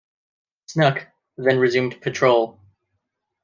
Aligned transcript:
"Snook" 0.65 1.05
then 1.37 1.59
resumed 1.59 2.01
patrol. 2.01 2.59